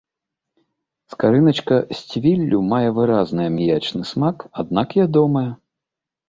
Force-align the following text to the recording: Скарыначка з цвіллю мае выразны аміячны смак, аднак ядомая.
Скарыначка 1.13 1.75
з 1.91 1.97
цвіллю 2.13 2.57
мае 2.71 2.89
выразны 3.01 3.41
аміячны 3.51 4.03
смак, 4.13 4.37
аднак 4.65 4.97
ядомая. 5.05 5.47